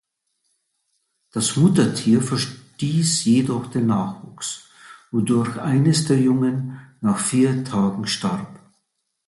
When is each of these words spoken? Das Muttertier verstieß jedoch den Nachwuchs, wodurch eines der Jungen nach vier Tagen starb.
Das 1.31 1.57
Muttertier 1.57 2.23
verstieß 2.23 3.23
jedoch 3.25 3.67
den 3.67 3.85
Nachwuchs, 3.85 4.67
wodurch 5.11 5.57
eines 5.59 6.05
der 6.05 6.17
Jungen 6.17 6.79
nach 7.01 7.19
vier 7.19 7.63
Tagen 7.63 8.07
starb. 8.07 8.49